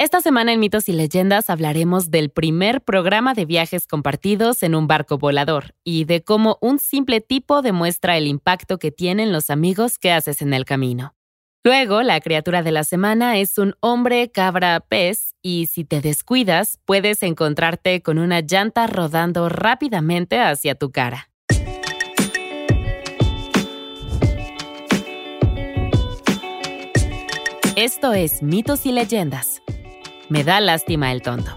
Esta 0.00 0.20
semana 0.20 0.52
en 0.52 0.60
Mitos 0.60 0.88
y 0.88 0.92
Leyendas 0.92 1.50
hablaremos 1.50 2.12
del 2.12 2.30
primer 2.30 2.82
programa 2.82 3.34
de 3.34 3.46
viajes 3.46 3.88
compartidos 3.88 4.62
en 4.62 4.76
un 4.76 4.86
barco 4.86 5.18
volador 5.18 5.74
y 5.82 6.04
de 6.04 6.22
cómo 6.22 6.56
un 6.60 6.78
simple 6.78 7.20
tipo 7.20 7.62
demuestra 7.62 8.16
el 8.16 8.28
impacto 8.28 8.78
que 8.78 8.92
tienen 8.92 9.32
los 9.32 9.50
amigos 9.50 9.98
que 9.98 10.12
haces 10.12 10.40
en 10.40 10.54
el 10.54 10.64
camino. 10.64 11.16
Luego, 11.64 12.02
la 12.02 12.20
criatura 12.20 12.62
de 12.62 12.70
la 12.70 12.84
semana 12.84 13.38
es 13.38 13.58
un 13.58 13.74
hombre 13.80 14.30
cabra 14.30 14.78
pez 14.78 15.34
y 15.42 15.66
si 15.66 15.84
te 15.84 16.00
descuidas 16.00 16.78
puedes 16.84 17.24
encontrarte 17.24 18.00
con 18.00 18.20
una 18.20 18.40
llanta 18.40 18.86
rodando 18.86 19.48
rápidamente 19.48 20.38
hacia 20.38 20.76
tu 20.76 20.92
cara. 20.92 21.28
Esto 27.74 28.12
es 28.12 28.44
Mitos 28.44 28.86
y 28.86 28.92
Leyendas 28.92 29.60
me 30.28 30.44
da 30.44 30.60
lástima 30.60 31.12
el 31.12 31.22
tonto. 31.22 31.56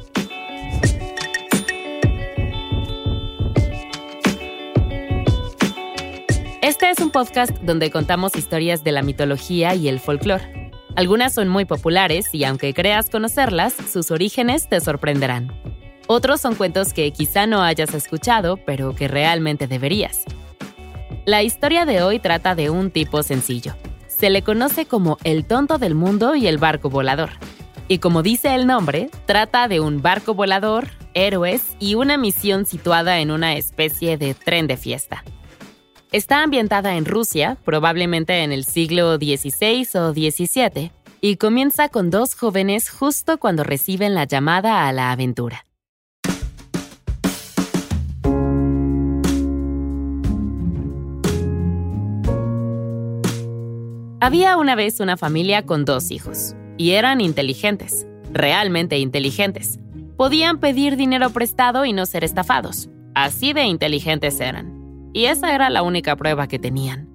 Este 6.62 6.90
es 6.90 7.00
un 7.00 7.12
podcast 7.12 7.52
donde 7.62 7.92
contamos 7.92 8.36
historias 8.36 8.84
de 8.84 8.92
la 8.92 9.02
mitología 9.02 9.76
y 9.76 9.88
el 9.88 10.00
folclore. 10.00 10.72
Algunas 10.96 11.34
son 11.34 11.48
muy 11.48 11.66
populares 11.66 12.30
y 12.34 12.44
aunque 12.44 12.74
creas 12.74 13.10
conocerlas, 13.10 13.74
sus 13.92 14.12
orígenes 14.12 14.70
te 14.70 14.80
sorprenderán. 14.80 15.52
Otros 16.08 16.42
son 16.42 16.56
cuentos 16.56 16.94
que 16.94 17.12
quizá 17.12 17.48
no 17.48 17.62
hayas 17.62 17.94
escuchado, 17.94 18.58
pero 18.58 18.94
que 18.94 19.08
realmente 19.08 19.68
deberías. 19.68 20.24
La 21.26 21.44
historia 21.44 21.86
de 21.86 22.02
hoy 22.02 22.20
trata 22.20 22.56
de 22.56 22.70
un 22.70 22.92
tipo 22.92 23.24
sencillo. 23.24 23.76
Se 24.08 24.30
le 24.30 24.42
conoce 24.42 24.86
como 24.86 25.18
el 25.24 25.46
tonto 25.46 25.78
del 25.78 25.96
mundo 25.96 26.36
y 26.36 26.48
el 26.48 26.58
barco 26.58 26.90
volador. 26.90 27.32
Y 27.92 28.00
como 28.00 28.24
dice 28.24 28.56
el 28.56 28.68
nombre, 28.68 29.10
trata 29.26 29.68
de 29.68 29.82
un 29.82 30.02
barco 30.02 30.34
volador, 30.34 30.88
héroes 31.14 31.76
y 31.78 31.96
una 31.96 32.18
misión 32.18 32.66
situada 32.66 33.20
en 33.20 33.32
una 33.32 33.58
especie 33.58 34.18
de 34.18 34.34
tren 34.34 34.66
de 34.66 34.78
fiesta. 34.78 35.26
Está 36.14 36.42
ambientada 36.42 36.96
en 36.96 37.04
Rusia, 37.04 37.58
probablemente 37.66 38.44
en 38.44 38.54
el 38.54 38.64
siglo 38.64 39.18
XVI 39.18 39.86
o 39.96 40.14
XVII, 40.14 40.94
y 41.20 41.36
comienza 41.36 41.90
con 41.90 42.10
dos 42.12 42.34
jóvenes 42.34 42.90
justo 42.90 43.40
cuando 43.40 43.66
reciben 43.66 44.16
la 44.16 44.24
llamada 44.24 44.88
a 44.88 44.94
la 44.94 45.12
aventura. 45.12 45.66
Había 54.22 54.56
una 54.56 54.76
vez 54.76 55.02
una 55.02 55.18
familia 55.18 55.66
con 55.66 55.84
dos 55.84 56.10
hijos. 56.12 56.56
Y 56.82 56.94
eran 56.94 57.22
inteligentes, 57.22 58.08
realmente 58.32 58.98
inteligentes. 58.98 59.78
Podían 60.18 60.60
pedir 60.60 60.98
dinero 60.98 61.30
prestado 61.30 61.86
y 61.86 61.94
no 61.94 62.08
ser 62.08 62.24
estafados. 62.24 62.90
Así 63.14 63.54
de 63.54 63.66
inteligentes 63.66 64.40
eran. 64.40 65.12
Y 65.14 65.26
esa 65.26 65.54
era 65.54 65.70
la 65.70 65.84
única 65.84 66.16
prueba 66.16 66.48
que 66.48 66.58
tenían. 66.58 67.08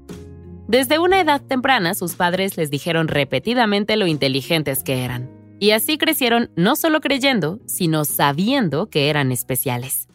Desde 0.69 1.01
una 1.01 1.21
edad 1.21 1.43
temprana 1.43 1.95
sus 1.95 2.15
padres 2.15 2.57
les 2.57 2.71
dijeron 2.71 3.09
repetidamente 3.09 3.97
lo 3.97 4.07
inteligentes 4.07 4.85
que 4.85 5.03
eran. 5.03 5.29
Y 5.59 5.73
así 5.73 5.99
crecieron 5.99 6.53
no 6.55 6.77
solo 6.77 7.01
creyendo, 7.01 7.59
sino 7.67 8.05
sabiendo 8.05 8.89
que 8.89 9.11
eran 9.11 9.33
especiales. 9.33 10.07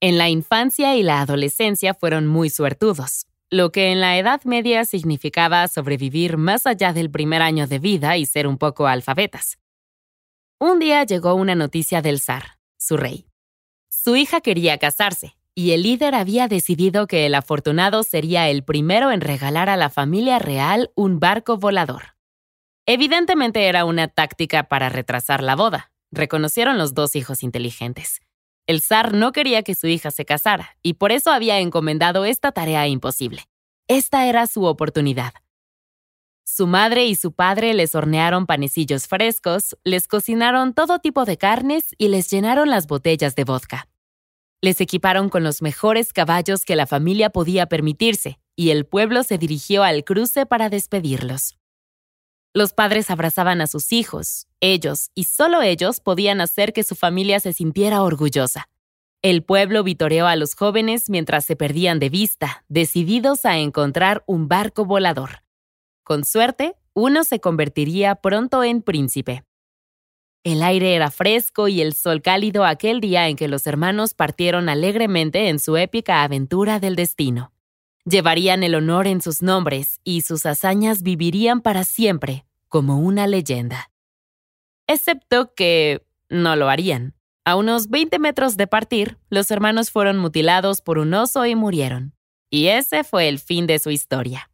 En 0.00 0.16
la 0.16 0.30
infancia 0.30 0.96
y 0.96 1.02
la 1.02 1.20
adolescencia 1.20 1.92
fueron 1.92 2.26
muy 2.26 2.48
suertudos 2.48 3.27
lo 3.50 3.72
que 3.72 3.92
en 3.92 4.00
la 4.00 4.18
Edad 4.18 4.42
Media 4.44 4.84
significaba 4.84 5.66
sobrevivir 5.68 6.36
más 6.36 6.66
allá 6.66 6.92
del 6.92 7.10
primer 7.10 7.42
año 7.42 7.66
de 7.66 7.78
vida 7.78 8.16
y 8.16 8.26
ser 8.26 8.46
un 8.46 8.58
poco 8.58 8.86
alfabetas. 8.86 9.58
Un 10.60 10.78
día 10.78 11.04
llegó 11.04 11.34
una 11.34 11.54
noticia 11.54 12.02
del 12.02 12.20
zar, 12.20 12.58
su 12.76 12.96
rey. 12.96 13.26
Su 13.88 14.16
hija 14.16 14.40
quería 14.40 14.78
casarse, 14.78 15.36
y 15.54 15.72
el 15.72 15.82
líder 15.82 16.14
había 16.14 16.46
decidido 16.46 17.06
que 17.06 17.26
el 17.26 17.34
afortunado 17.34 18.02
sería 18.02 18.48
el 18.48 18.64
primero 18.64 19.10
en 19.10 19.20
regalar 19.20 19.68
a 19.70 19.76
la 19.76 19.88
familia 19.88 20.38
real 20.38 20.90
un 20.94 21.18
barco 21.18 21.56
volador. 21.56 22.16
Evidentemente 22.86 23.66
era 23.66 23.84
una 23.84 24.08
táctica 24.08 24.64
para 24.68 24.88
retrasar 24.88 25.42
la 25.42 25.56
boda, 25.56 25.90
reconocieron 26.10 26.78
los 26.78 26.94
dos 26.94 27.16
hijos 27.16 27.42
inteligentes. 27.42 28.20
El 28.68 28.82
zar 28.82 29.14
no 29.14 29.32
quería 29.32 29.62
que 29.62 29.74
su 29.74 29.86
hija 29.86 30.10
se 30.10 30.26
casara 30.26 30.76
y 30.82 30.94
por 30.94 31.10
eso 31.10 31.30
había 31.30 31.58
encomendado 31.58 32.26
esta 32.26 32.52
tarea 32.52 32.86
imposible. 32.86 33.48
Esta 33.88 34.26
era 34.26 34.46
su 34.46 34.64
oportunidad. 34.64 35.32
Su 36.44 36.66
madre 36.66 37.06
y 37.06 37.14
su 37.14 37.32
padre 37.32 37.72
les 37.72 37.94
hornearon 37.94 38.44
panecillos 38.44 39.06
frescos, 39.06 39.78
les 39.84 40.06
cocinaron 40.06 40.74
todo 40.74 40.98
tipo 40.98 41.24
de 41.24 41.38
carnes 41.38 41.94
y 41.96 42.08
les 42.08 42.30
llenaron 42.30 42.68
las 42.68 42.86
botellas 42.86 43.34
de 43.36 43.44
vodka. 43.44 43.88
Les 44.60 44.82
equiparon 44.82 45.30
con 45.30 45.44
los 45.44 45.62
mejores 45.62 46.12
caballos 46.12 46.66
que 46.66 46.76
la 46.76 46.86
familia 46.86 47.30
podía 47.30 47.66
permitirse, 47.66 48.38
y 48.54 48.68
el 48.68 48.84
pueblo 48.84 49.22
se 49.22 49.38
dirigió 49.38 49.82
al 49.82 50.04
cruce 50.04 50.44
para 50.44 50.68
despedirlos. 50.68 51.56
Los 52.58 52.72
padres 52.72 53.08
abrazaban 53.08 53.60
a 53.60 53.68
sus 53.68 53.92
hijos, 53.92 54.48
ellos 54.60 55.12
y 55.14 55.24
solo 55.26 55.62
ellos 55.62 56.00
podían 56.00 56.40
hacer 56.40 56.72
que 56.72 56.82
su 56.82 56.96
familia 56.96 57.38
se 57.38 57.52
sintiera 57.52 58.02
orgullosa. 58.02 58.68
El 59.22 59.44
pueblo 59.44 59.84
vitoreó 59.84 60.26
a 60.26 60.34
los 60.34 60.56
jóvenes 60.56 61.08
mientras 61.08 61.44
se 61.44 61.54
perdían 61.54 62.00
de 62.00 62.08
vista, 62.08 62.64
decididos 62.66 63.44
a 63.44 63.58
encontrar 63.58 64.24
un 64.26 64.48
barco 64.48 64.84
volador. 64.84 65.44
Con 66.02 66.24
suerte, 66.24 66.74
uno 66.94 67.22
se 67.22 67.38
convertiría 67.38 68.16
pronto 68.16 68.64
en 68.64 68.82
príncipe. 68.82 69.44
El 70.42 70.64
aire 70.64 70.96
era 70.96 71.12
fresco 71.12 71.68
y 71.68 71.80
el 71.80 71.94
sol 71.94 72.22
cálido 72.22 72.64
aquel 72.64 73.00
día 73.00 73.28
en 73.28 73.36
que 73.36 73.46
los 73.46 73.68
hermanos 73.68 74.14
partieron 74.14 74.68
alegremente 74.68 75.48
en 75.48 75.60
su 75.60 75.76
épica 75.76 76.24
aventura 76.24 76.80
del 76.80 76.96
destino. 76.96 77.52
Llevarían 78.04 78.64
el 78.64 78.74
honor 78.74 79.06
en 79.06 79.22
sus 79.22 79.42
nombres 79.42 80.00
y 80.02 80.22
sus 80.22 80.44
hazañas 80.44 81.04
vivirían 81.04 81.60
para 81.60 81.84
siempre 81.84 82.46
como 82.68 82.98
una 82.98 83.26
leyenda. 83.26 83.90
Excepto 84.86 85.54
que 85.54 86.06
no 86.28 86.56
lo 86.56 86.68
harían. 86.68 87.14
A 87.44 87.56
unos 87.56 87.88
20 87.88 88.18
metros 88.18 88.56
de 88.56 88.66
partir, 88.66 89.18
los 89.30 89.50
hermanos 89.50 89.90
fueron 89.90 90.18
mutilados 90.18 90.82
por 90.82 90.98
un 90.98 91.14
oso 91.14 91.46
y 91.46 91.54
murieron. 91.54 92.14
Y 92.50 92.68
ese 92.68 93.04
fue 93.04 93.28
el 93.28 93.38
fin 93.38 93.66
de 93.66 93.78
su 93.78 93.90
historia. 93.90 94.50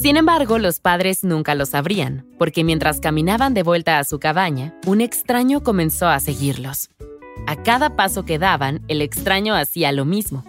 Sin 0.00 0.16
embargo, 0.16 0.58
los 0.58 0.78
padres 0.78 1.24
nunca 1.24 1.56
lo 1.56 1.66
sabrían, 1.66 2.24
porque 2.38 2.62
mientras 2.62 3.00
caminaban 3.00 3.52
de 3.52 3.64
vuelta 3.64 3.98
a 3.98 4.04
su 4.04 4.20
cabaña, 4.20 4.74
un 4.86 5.00
extraño 5.00 5.64
comenzó 5.64 6.06
a 6.06 6.20
seguirlos. 6.20 6.88
A 7.48 7.56
cada 7.62 7.96
paso 7.96 8.24
que 8.24 8.38
daban, 8.38 8.80
el 8.86 9.02
extraño 9.02 9.56
hacía 9.56 9.90
lo 9.90 10.04
mismo. 10.04 10.44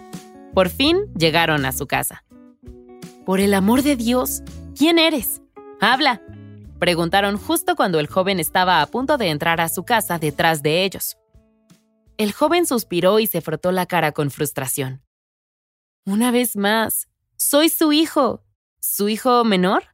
Por 0.54 0.68
fin 0.68 1.12
llegaron 1.16 1.64
a 1.64 1.72
su 1.72 1.86
casa. 1.86 2.24
Por 3.24 3.40
el 3.40 3.54
amor 3.54 3.82
de 3.82 3.96
Dios, 3.96 4.42
¿quién 4.76 4.98
eres? 4.98 5.40
Habla. 5.80 6.22
Preguntaron 6.78 7.36
justo 7.36 7.76
cuando 7.76 8.00
el 8.00 8.06
joven 8.06 8.40
estaba 8.40 8.80
a 8.80 8.86
punto 8.86 9.18
de 9.18 9.28
entrar 9.28 9.60
a 9.60 9.68
su 9.68 9.84
casa 9.84 10.18
detrás 10.18 10.62
de 10.62 10.84
ellos. 10.84 11.16
El 12.16 12.32
joven 12.32 12.66
suspiró 12.66 13.20
y 13.20 13.26
se 13.26 13.40
frotó 13.40 13.70
la 13.70 13.86
cara 13.86 14.12
con 14.12 14.30
frustración. 14.30 15.02
Una 16.04 16.30
vez 16.30 16.56
más, 16.56 17.08
soy 17.36 17.68
su 17.68 17.92
hijo. 17.92 18.42
¿Su 18.80 19.08
hijo 19.08 19.44
menor? 19.44 19.84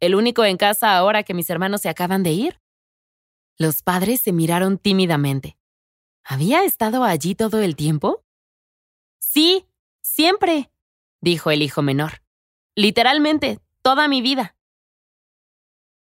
¿El 0.00 0.14
único 0.14 0.44
en 0.44 0.56
casa 0.56 0.96
ahora 0.96 1.22
que 1.22 1.32
mis 1.32 1.48
hermanos 1.48 1.80
se 1.80 1.88
acaban 1.88 2.22
de 2.22 2.32
ir? 2.32 2.60
Los 3.56 3.82
padres 3.82 4.20
se 4.20 4.32
miraron 4.32 4.78
tímidamente. 4.78 5.56
¿Había 6.24 6.64
estado 6.64 7.04
allí 7.04 7.34
todo 7.34 7.60
el 7.60 7.76
tiempo? 7.76 8.24
Sí, 9.18 9.66
siempre, 10.12 10.70
dijo 11.20 11.50
el 11.50 11.62
hijo 11.62 11.80
menor. 11.82 12.22
Literalmente, 12.74 13.58
toda 13.80 14.08
mi 14.08 14.20
vida. 14.20 14.56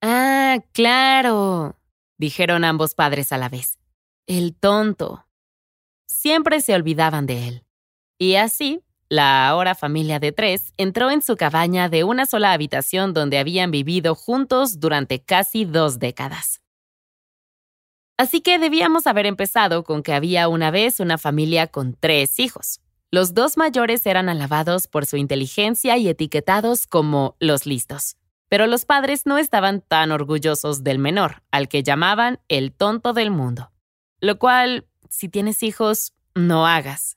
Ah, 0.03 0.59
claro, 0.73 1.79
dijeron 2.19 2.65
ambos 2.65 2.95
padres 2.95 3.33
a 3.33 3.39
la 3.39 3.49
vez. 3.49 3.79
El 4.27 4.55
tonto. 4.55 5.27
Siempre 6.07 6.61
se 6.61 6.75
olvidaban 6.75 7.27
de 7.27 7.49
él. 7.49 7.65
Y 8.19 8.35
así 8.35 8.83
la 9.09 9.49
ahora 9.49 9.75
familia 9.75 10.19
de 10.19 10.33
tres 10.33 10.73
entró 10.77 11.11
en 11.11 11.23
su 11.23 11.37
cabaña 11.37 11.89
de 11.89 12.05
una 12.05 12.27
sola 12.27 12.53
habitación 12.53 13.13
donde 13.13 13.39
habían 13.39 13.71
vivido 13.71 14.15
juntos 14.15 14.81
durante 14.81 15.21
casi 15.21 15.65
dos 15.65 15.99
décadas. 15.99 16.61
Así 18.17 18.41
que 18.41 18.59
debíamos 18.59 19.06
haber 19.06 19.27
empezado 19.27 19.83
con 19.83 20.03
que 20.03 20.13
había 20.13 20.49
una 20.49 20.71
vez 20.71 21.01
una 21.01 21.17
familia 21.17 21.69
con 21.69 21.95
tres 21.95 22.39
hijos. 22.39 22.81
Los 23.12 23.35
dos 23.35 23.57
mayores 23.57 24.07
eran 24.07 24.29
alabados 24.29 24.87
por 24.87 25.05
su 25.05 25.17
inteligencia 25.17 25.97
y 25.97 26.09
etiquetados 26.09 26.87
como 26.87 27.35
los 27.41 27.67
listos. 27.67 28.17
Pero 28.49 28.69
los 28.69 28.85
padres 28.85 29.27
no 29.27 29.37
estaban 29.37 29.81
tan 29.81 30.12
orgullosos 30.12 30.85
del 30.85 31.01
menor, 31.01 31.43
al 31.51 31.69
que 31.69 31.83
llamaban 31.83 32.39
el 32.49 32.73
tonto 32.73 33.12
del 33.12 33.33
mundo. 33.33 33.73
Lo 34.21 34.39
cual, 34.39 34.87
si 35.09 35.29
tienes 35.29 35.65
hijos, 35.65 36.12
no 36.37 36.69
hagas. 36.69 37.17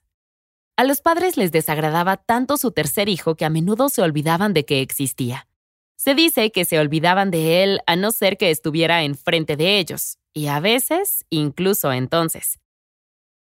A 0.78 0.84
los 0.84 1.01
padres 1.01 1.38
les 1.38 1.51
desagradaba 1.51 2.18
tanto 2.18 2.57
su 2.57 2.72
tercer 2.72 3.07
hijo 3.07 3.36
que 3.36 3.46
a 3.46 3.51
menudo 3.51 3.89
se 3.89 4.01
olvidaban 4.01 4.56
de 4.56 4.66
que 4.66 4.81
existía. 4.81 5.48
Se 5.96 6.16
dice 6.16 6.51
que 6.51 6.66
se 6.66 6.80
olvidaban 6.80 7.30
de 7.30 7.62
él 7.62 7.81
a 7.86 7.96
no 7.96 8.12
ser 8.12 8.38
que 8.38 8.50
estuviera 8.50 9.04
enfrente 9.04 9.57
de 9.57 9.78
ellos, 9.78 10.18
y 10.34 10.48
a 10.48 10.60
veces 10.60 11.25
incluso 11.30 11.94
entonces. 11.94 12.60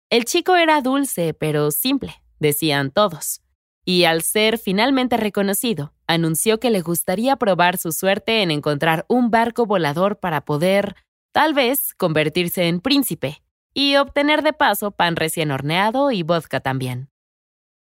El 0.09 0.25
chico 0.25 0.57
era 0.57 0.81
dulce, 0.81 1.35
pero 1.35 1.71
simple, 1.71 2.21
decían 2.41 2.91
todos, 2.91 3.43
y 3.85 4.05
al 4.05 4.23
ser 4.23 4.59
finalmente 4.59 5.17
reconocido, 5.17 5.93
anunció 6.07 6.59
que 6.59 6.71
le 6.71 6.81
gustaría 6.81 7.37
probar 7.37 7.79
su 7.79 7.93
suerte 7.93 8.43
en 8.43 8.51
encontrar 8.51 9.07
un 9.09 9.31
barco 9.31 9.67
volador 9.67 10.19
para 10.19 10.45
poder, 10.45 10.97
tal 11.33 11.55
vez, 11.55 11.95
convertirse 11.95 12.67
en 12.69 12.81
príncipe 12.81 13.43
y 13.73 13.97
obtener 13.97 14.43
de 14.43 14.53
paso 14.53 14.91
pan 14.91 15.17
recién 15.17 15.51
horneado 15.51 16.11
y 16.11 16.23
vodka 16.23 16.61
también. 16.61 17.11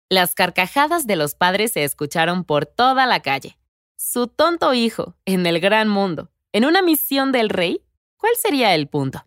Las 0.09 0.35
carcajadas 0.35 1.07
de 1.07 1.15
los 1.15 1.37
padres 1.37 1.73
se 1.73 1.85
escucharon 1.85 2.45
por 2.45 2.67
toda 2.67 3.07
la 3.07 3.21
calle. 3.21 3.59
Su 3.97 4.27
tonto 4.27 4.75
hijo, 4.75 5.15
en 5.25 5.47
el 5.47 5.61
gran 5.61 5.89
mundo, 5.89 6.31
en 6.53 6.65
una 6.65 6.83
misión 6.83 7.31
del 7.31 7.49
rey, 7.49 7.85
¿cuál 8.17 8.33
sería 8.35 8.75
el 8.75 8.89
punto? 8.89 9.25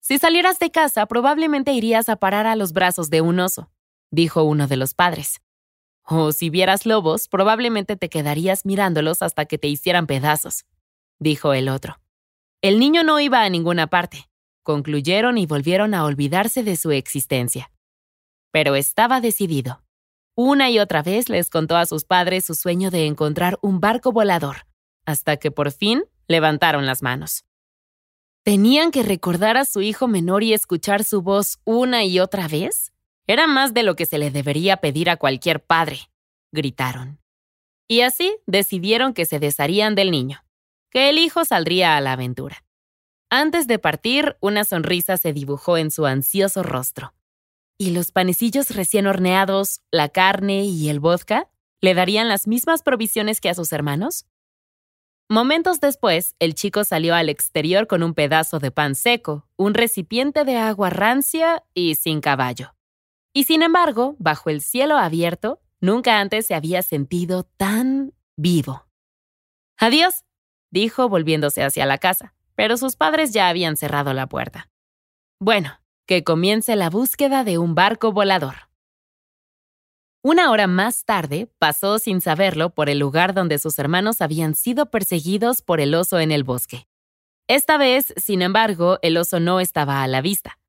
Si 0.00 0.18
salieras 0.18 0.58
de 0.58 0.70
casa, 0.70 1.06
probablemente 1.06 1.72
irías 1.72 2.08
a 2.08 2.16
parar 2.16 2.46
a 2.46 2.56
los 2.56 2.72
brazos 2.72 3.10
de 3.10 3.20
un 3.20 3.40
oso, 3.40 3.70
dijo 4.10 4.42
uno 4.42 4.66
de 4.66 4.76
los 4.76 4.94
padres. 4.94 5.40
O 6.02 6.32
si 6.32 6.50
vieras 6.50 6.86
lobos, 6.86 7.28
probablemente 7.28 7.96
te 7.96 8.08
quedarías 8.08 8.66
mirándolos 8.66 9.22
hasta 9.22 9.46
que 9.46 9.58
te 9.58 9.68
hicieran 9.68 10.06
pedazos, 10.06 10.64
dijo 11.18 11.52
el 11.52 11.68
otro. 11.68 12.00
El 12.62 12.78
niño 12.78 13.04
no 13.04 13.20
iba 13.20 13.42
a 13.42 13.48
ninguna 13.48 13.86
parte. 13.86 14.28
Concluyeron 14.62 15.38
y 15.38 15.46
volvieron 15.46 15.94
a 15.94 16.04
olvidarse 16.04 16.62
de 16.62 16.76
su 16.76 16.90
existencia. 16.90 17.72
Pero 18.52 18.74
estaba 18.74 19.20
decidido. 19.20 19.82
Una 20.34 20.70
y 20.70 20.78
otra 20.78 21.02
vez 21.02 21.28
les 21.28 21.48
contó 21.48 21.76
a 21.76 21.86
sus 21.86 22.04
padres 22.04 22.44
su 22.44 22.54
sueño 22.54 22.90
de 22.90 23.06
encontrar 23.06 23.58
un 23.62 23.80
barco 23.80 24.12
volador, 24.12 24.66
hasta 25.06 25.36
que 25.36 25.50
por 25.50 25.70
fin 25.72 26.04
levantaron 26.28 26.86
las 26.86 27.02
manos. 27.02 27.44
¿Tenían 28.42 28.90
que 28.90 29.02
recordar 29.02 29.56
a 29.56 29.64
su 29.64 29.82
hijo 29.82 30.08
menor 30.08 30.42
y 30.42 30.52
escuchar 30.52 31.04
su 31.04 31.22
voz 31.22 31.58
una 31.64 32.04
y 32.04 32.20
otra 32.20 32.48
vez? 32.48 32.92
Era 33.30 33.46
más 33.46 33.72
de 33.74 33.84
lo 33.84 33.94
que 33.94 34.06
se 34.06 34.18
le 34.18 34.32
debería 34.32 34.78
pedir 34.78 35.08
a 35.08 35.16
cualquier 35.16 35.62
padre, 35.62 36.10
gritaron. 36.50 37.20
Y 37.86 38.00
así 38.00 38.36
decidieron 38.46 39.14
que 39.14 39.24
se 39.24 39.38
desharían 39.38 39.94
del 39.94 40.10
niño, 40.10 40.42
que 40.90 41.08
el 41.08 41.16
hijo 41.16 41.44
saldría 41.44 41.96
a 41.96 42.00
la 42.00 42.14
aventura. 42.14 42.64
Antes 43.30 43.68
de 43.68 43.78
partir, 43.78 44.36
una 44.40 44.64
sonrisa 44.64 45.16
se 45.16 45.32
dibujó 45.32 45.76
en 45.76 45.92
su 45.92 46.06
ansioso 46.06 46.64
rostro. 46.64 47.14
¿Y 47.78 47.92
los 47.92 48.10
panecillos 48.10 48.70
recién 48.70 49.06
horneados, 49.06 49.80
la 49.92 50.08
carne 50.08 50.64
y 50.64 50.88
el 50.88 50.98
vodka 50.98 51.48
le 51.80 51.94
darían 51.94 52.26
las 52.26 52.48
mismas 52.48 52.82
provisiones 52.82 53.40
que 53.40 53.48
a 53.48 53.54
sus 53.54 53.72
hermanos? 53.72 54.26
Momentos 55.28 55.78
después, 55.78 56.34
el 56.40 56.56
chico 56.56 56.82
salió 56.82 57.14
al 57.14 57.28
exterior 57.28 57.86
con 57.86 58.02
un 58.02 58.12
pedazo 58.12 58.58
de 58.58 58.72
pan 58.72 58.96
seco, 58.96 59.46
un 59.56 59.74
recipiente 59.74 60.44
de 60.44 60.56
agua 60.56 60.90
rancia 60.90 61.62
y 61.74 61.94
sin 61.94 62.20
caballo. 62.20 62.74
Y 63.32 63.44
sin 63.44 63.62
embargo, 63.62 64.16
bajo 64.18 64.50
el 64.50 64.60
cielo 64.60 64.96
abierto, 64.96 65.60
nunca 65.80 66.20
antes 66.20 66.46
se 66.46 66.54
había 66.54 66.82
sentido 66.82 67.44
tan 67.44 68.12
vivo. 68.36 68.86
Adiós, 69.78 70.24
dijo 70.70 71.08
volviéndose 71.08 71.62
hacia 71.62 71.86
la 71.86 71.98
casa, 71.98 72.34
pero 72.54 72.76
sus 72.76 72.96
padres 72.96 73.32
ya 73.32 73.48
habían 73.48 73.76
cerrado 73.76 74.12
la 74.12 74.26
puerta. 74.26 74.68
Bueno, 75.38 75.80
que 76.06 76.24
comience 76.24 76.76
la 76.76 76.90
búsqueda 76.90 77.44
de 77.44 77.56
un 77.56 77.74
barco 77.74 78.12
volador. 78.12 78.68
Una 80.22 80.50
hora 80.50 80.66
más 80.66 81.06
tarde, 81.06 81.50
pasó 81.58 81.98
sin 81.98 82.20
saberlo 82.20 82.74
por 82.74 82.90
el 82.90 82.98
lugar 82.98 83.32
donde 83.32 83.58
sus 83.58 83.78
hermanos 83.78 84.20
habían 84.20 84.54
sido 84.54 84.90
perseguidos 84.90 85.62
por 85.62 85.80
el 85.80 85.94
oso 85.94 86.18
en 86.20 86.30
el 86.30 86.44
bosque. 86.44 86.86
Esta 87.48 87.78
vez, 87.78 88.12
sin 88.18 88.42
embargo, 88.42 88.98
el 89.00 89.16
oso 89.16 89.40
no 89.40 89.60
estaba 89.60 90.02
a 90.02 90.08
la 90.08 90.20
vista. 90.20 90.59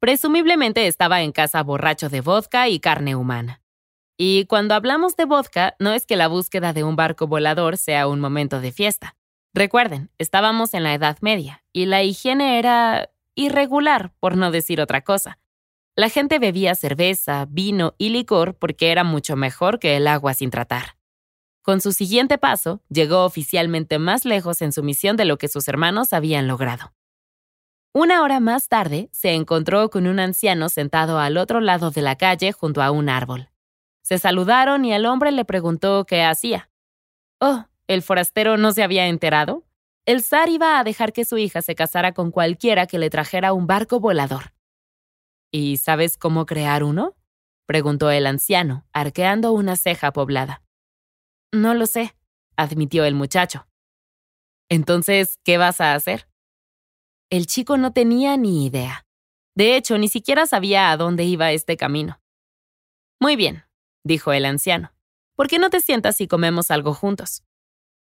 Presumiblemente 0.00 0.86
estaba 0.86 1.20
en 1.20 1.30
casa 1.30 1.62
borracho 1.62 2.08
de 2.08 2.22
vodka 2.22 2.70
y 2.70 2.80
carne 2.80 3.16
humana. 3.16 3.60
Y 4.16 4.46
cuando 4.46 4.74
hablamos 4.74 5.14
de 5.14 5.26
vodka, 5.26 5.76
no 5.78 5.92
es 5.92 6.06
que 6.06 6.16
la 6.16 6.26
búsqueda 6.26 6.72
de 6.72 6.84
un 6.84 6.96
barco 6.96 7.26
volador 7.26 7.76
sea 7.76 8.08
un 8.08 8.18
momento 8.18 8.62
de 8.62 8.72
fiesta. 8.72 9.16
Recuerden, 9.52 10.10
estábamos 10.16 10.72
en 10.72 10.84
la 10.84 10.94
Edad 10.94 11.18
Media, 11.20 11.64
y 11.70 11.84
la 11.84 12.02
higiene 12.02 12.58
era 12.58 13.10
irregular, 13.34 14.14
por 14.20 14.38
no 14.38 14.50
decir 14.50 14.80
otra 14.80 15.02
cosa. 15.02 15.38
La 15.96 16.08
gente 16.08 16.38
bebía 16.38 16.74
cerveza, 16.76 17.46
vino 17.50 17.94
y 17.98 18.08
licor 18.08 18.54
porque 18.54 18.92
era 18.92 19.04
mucho 19.04 19.36
mejor 19.36 19.78
que 19.78 19.98
el 19.98 20.06
agua 20.06 20.32
sin 20.32 20.50
tratar. 20.50 20.96
Con 21.60 21.82
su 21.82 21.92
siguiente 21.92 22.38
paso, 22.38 22.82
llegó 22.88 23.26
oficialmente 23.26 23.98
más 23.98 24.24
lejos 24.24 24.62
en 24.62 24.72
su 24.72 24.82
misión 24.82 25.18
de 25.18 25.26
lo 25.26 25.36
que 25.36 25.48
sus 25.48 25.68
hermanos 25.68 26.14
habían 26.14 26.48
logrado. 26.48 26.94
Una 27.92 28.22
hora 28.22 28.40
más 28.40 28.68
tarde, 28.68 29.08
se 29.12 29.34
encontró 29.34 29.90
con 29.90 30.06
un 30.06 30.20
anciano 30.20 30.68
sentado 30.68 31.18
al 31.18 31.36
otro 31.36 31.60
lado 31.60 31.90
de 31.90 32.02
la 32.02 32.16
calle 32.16 32.52
junto 32.52 32.82
a 32.82 32.90
un 32.90 33.08
árbol. 33.08 33.50
Se 34.02 34.18
saludaron 34.18 34.84
y 34.84 34.92
el 34.92 35.06
hombre 35.06 35.32
le 35.32 35.44
preguntó 35.44 36.04
qué 36.04 36.22
hacía. 36.22 36.70
Oh, 37.40 37.64
¿el 37.88 38.02
forastero 38.02 38.56
no 38.56 38.72
se 38.72 38.82
había 38.82 39.06
enterado? 39.06 39.64
el 40.06 40.22
zar 40.22 40.48
iba 40.48 40.78
a 40.78 40.84
dejar 40.84 41.12
que 41.12 41.24
su 41.24 41.38
hija 41.38 41.62
se 41.62 41.74
casara 41.74 42.12
con 42.12 42.30
cualquiera 42.30 42.86
que 42.86 42.98
le 42.98 43.10
trajera 43.10 43.52
un 43.52 43.66
barco 43.66 44.00
volador. 44.00 44.54
¿Y 45.52 45.76
sabes 45.76 46.16
cómo 46.16 46.46
crear 46.46 46.82
uno? 46.82 47.16
preguntó 47.66 48.10
el 48.10 48.26
anciano, 48.26 48.84
arqueando 48.92 49.52
una 49.52 49.76
ceja 49.76 50.12
poblada. 50.12 50.62
No 51.52 51.74
lo 51.74 51.86
sé, 51.86 52.16
admitió 52.56 53.04
el 53.04 53.14
muchacho. 53.14 53.68
Entonces, 54.68 55.38
¿qué 55.44 55.58
vas 55.58 55.80
a 55.80 55.94
hacer? 55.94 56.29
El 57.30 57.46
chico 57.46 57.76
no 57.76 57.92
tenía 57.92 58.36
ni 58.36 58.66
idea. 58.66 59.06
De 59.54 59.76
hecho, 59.76 59.96
ni 59.98 60.08
siquiera 60.08 60.46
sabía 60.46 60.90
a 60.90 60.96
dónde 60.96 61.22
iba 61.22 61.52
este 61.52 61.76
camino. 61.76 62.20
Muy 63.20 63.36
bien, 63.36 63.62
dijo 64.02 64.32
el 64.32 64.44
anciano. 64.44 64.92
¿Por 65.36 65.46
qué 65.46 65.60
no 65.60 65.70
te 65.70 65.80
sientas 65.80 66.20
y 66.20 66.26
comemos 66.26 66.72
algo 66.72 66.92
juntos? 66.92 67.44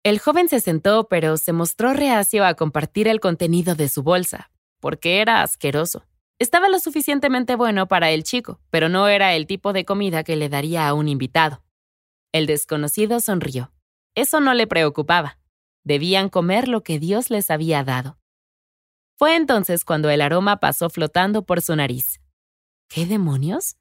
El 0.04 0.20
joven 0.20 0.48
se 0.48 0.62
sentó, 0.62 1.10
pero 1.10 1.36
se 1.36 1.52
mostró 1.52 1.94
reacio 1.94 2.46
a 2.46 2.54
compartir 2.54 3.10
el 3.10 3.20
contenido 3.20 3.76
de 3.76 3.90
su 3.90 4.02
bolsa, 4.02 4.50
porque 4.80 5.20
era 5.20 5.44
asqueroso. 5.44 6.06
Estaba 6.40 6.70
lo 6.70 6.80
suficientemente 6.80 7.56
bueno 7.56 7.90
para 7.90 8.12
el 8.12 8.24
chico, 8.24 8.62
pero 8.70 8.88
no 8.88 9.10
era 9.10 9.36
el 9.36 9.46
tipo 9.46 9.74
de 9.74 9.84
comida 9.84 10.24
que 10.24 10.38
le 10.38 10.48
daría 10.48 10.88
a 10.88 10.94
un 10.94 11.10
invitado. 11.10 11.64
El 12.32 12.46
desconocido 12.46 13.20
sonrió. 13.20 13.74
Eso 14.16 14.40
no 14.40 14.54
le 14.54 14.68
preocupaba. 14.68 15.38
Debían 15.84 16.30
comer 16.30 16.70
lo 16.70 16.82
que 16.82 16.98
Dios 16.98 17.30
les 17.30 17.52
había 17.52 17.84
dado. 17.84 18.21
Fue 19.22 19.36
entonces 19.36 19.86
cuando 19.86 20.10
el 20.10 20.20
aroma 20.20 20.58
pasó 20.58 20.90
flotando 20.90 21.46
por 21.46 21.62
su 21.62 21.76
nariz. 21.76 22.20
¿Qué 22.90 23.06
demonios? 23.06 23.76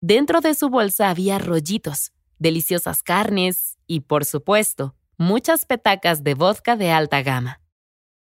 Dentro 0.00 0.40
de 0.40 0.52
su 0.52 0.68
bolsa 0.68 1.10
había 1.10 1.38
rollitos, 1.38 2.10
deliciosas 2.40 3.04
carnes 3.04 3.78
y, 3.86 4.00
por 4.00 4.24
supuesto, 4.24 4.96
muchas 5.16 5.64
petacas 5.64 6.24
de 6.24 6.34
vodka 6.34 6.74
de 6.74 6.90
alta 6.90 7.22
gama. 7.22 7.60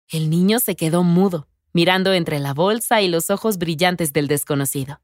El 0.07 0.29
niño 0.29 0.59
se 0.59 0.77
quedó 0.77 1.03
mudo, 1.03 1.49
mirando 1.73 2.13
entre 2.13 2.39
la 2.41 2.53
bolsa 2.53 3.01
y 3.01 3.09
los 3.09 3.31
ojos 3.31 3.57
brillantes 3.57 4.13
del 4.13 4.29
desconocido. 4.29 5.01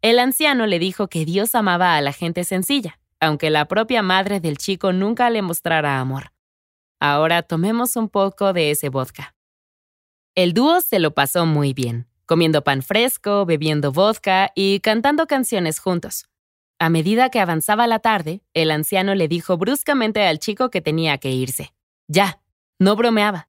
El 0.00 0.18
anciano 0.18 0.66
le 0.66 0.78
dijo 0.78 1.08
que 1.08 1.26
Dios 1.26 1.54
amaba 1.54 1.96
a 1.96 2.00
la 2.00 2.14
gente 2.14 2.44
sencilla, 2.44 2.98
aunque 3.20 3.50
la 3.50 3.66
propia 3.66 4.00
madre 4.00 4.40
del 4.40 4.56
chico 4.56 4.94
nunca 4.94 5.28
le 5.28 5.42
mostrara 5.42 6.00
amor. 6.00 6.32
Ahora 6.98 7.42
tomemos 7.42 7.94
un 7.96 8.08
poco 8.08 8.54
de 8.54 8.70
ese 8.70 8.88
vodka. 8.88 9.34
El 10.38 10.54
dúo 10.54 10.80
se 10.80 11.00
lo 11.00 11.14
pasó 11.14 11.46
muy 11.46 11.74
bien, 11.74 12.06
comiendo 12.24 12.62
pan 12.62 12.82
fresco, 12.82 13.44
bebiendo 13.44 13.90
vodka 13.90 14.52
y 14.54 14.78
cantando 14.78 15.26
canciones 15.26 15.80
juntos. 15.80 16.28
A 16.78 16.90
medida 16.90 17.28
que 17.28 17.40
avanzaba 17.40 17.88
la 17.88 17.98
tarde, 17.98 18.44
el 18.54 18.70
anciano 18.70 19.16
le 19.16 19.26
dijo 19.26 19.56
bruscamente 19.56 20.24
al 20.24 20.38
chico 20.38 20.70
que 20.70 20.80
tenía 20.80 21.18
que 21.18 21.32
irse. 21.32 21.74
Ya, 22.06 22.40
no 22.78 22.94
bromeaba. 22.94 23.48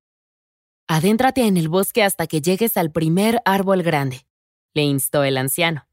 Adéntrate 0.87 1.45
en 1.45 1.57
el 1.57 1.69
bosque 1.69 2.01
hasta 2.01 2.25
que 2.25 2.41
llegues 2.41 2.75
al 2.75 2.89
primer 2.89 3.39
árbol 3.45 3.83
grande, 3.83 4.25
le 4.73 4.81
instó 4.81 5.23
el 5.23 5.37
anciano. 5.37 5.87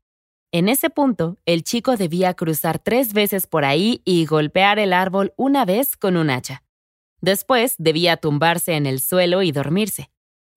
En 0.51 0.67
ese 0.71 0.89
punto, 0.89 1.37
el 1.45 1.63
chico 1.63 1.99
debía 1.99 2.33
cruzar 2.33 2.79
tres 2.79 3.13
veces 3.13 3.47
por 3.47 3.67
ahí 3.67 4.01
y 4.07 4.25
golpear 4.25 4.79
el 4.79 4.95
árbol 4.95 5.35
una 5.37 5.67
vez 5.67 5.95
con 5.95 6.17
un 6.17 6.31
hacha. 6.31 6.63
Después 7.21 7.75
debía 7.77 8.17
tumbarse 8.17 8.77
en 8.77 8.87
el 8.87 9.03
suelo 9.03 9.43
y 9.43 9.53
dormirse. 9.53 10.09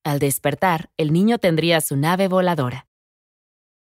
Al 0.10 0.18
despertar, 0.18 0.90
el 0.98 1.14
niño 1.14 1.38
tendría 1.38 1.82
su 1.82 1.96
nave 1.96 2.28
voladora. 2.28 2.88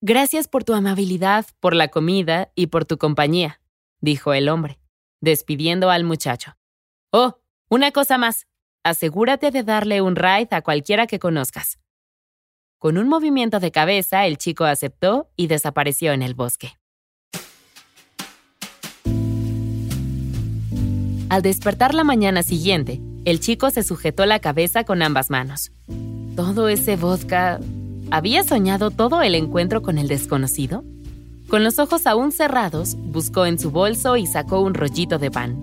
Gracias 0.01 0.49
por 0.49 0.65
tu 0.65 0.75
amabilidad, 0.75 1.47
por 1.61 1.77
la 1.77 1.87
comida 1.87 2.51
y 2.57 2.67
por 2.67 2.85
tu 2.85 2.99
compañía, 2.99 3.61
dijo 4.01 4.33
el 4.33 4.49
hombre, 4.49 4.81
despidiendo 5.21 5.91
al 5.91 6.03
muchacho. 6.03 6.57
Oh, 7.13 7.39
una 7.71 7.93
cosa 7.93 8.19
más. 8.19 8.49
Asegúrate 8.83 9.53
de 9.53 9.63
darle 9.63 10.03
un 10.03 10.17
ride 10.17 10.49
a 10.51 10.63
cualquiera 10.63 11.07
que 11.07 11.21
conozcas. 11.21 11.79
Con 12.79 12.99
un 12.99 13.07
movimiento 13.07 13.61
de 13.61 13.71
cabeza, 13.71 14.27
el 14.27 14.39
chico 14.39 14.65
aceptó 14.65 15.31
y 15.37 15.47
desapareció 15.47 16.11
en 16.11 16.23
el 16.23 16.35
bosque. 16.35 16.73
Al 21.29 21.43
despertar 21.43 21.95
la 21.95 22.03
mañana 22.03 22.43
siguiente, 22.43 23.01
el 23.31 23.41
chico 23.41 23.69
se 23.69 23.83
sujetó 23.83 24.25
la 24.25 24.39
cabeza 24.39 24.85
con 24.85 25.03
ambas 25.03 25.29
manos. 25.29 25.71
¿Todo 26.35 26.69
ese 26.69 26.97
vodka... 26.97 27.61
¿Había 28.11 28.43
soñado 28.43 28.91
todo 28.91 29.21
el 29.21 29.35
encuentro 29.35 29.83
con 29.83 29.99
el 29.99 30.09
desconocido? 30.09 30.83
Con 31.51 31.63
los 31.63 31.79
ojos 31.79 32.07
aún 32.07 32.33
cerrados, 32.33 32.97
buscó 32.97 33.45
en 33.45 33.59
su 33.59 33.71
bolso 33.71 34.17
y 34.17 34.27
sacó 34.27 34.63
un 34.63 34.73
rollito 34.73 35.19
de 35.19 35.31
pan. 35.31 35.59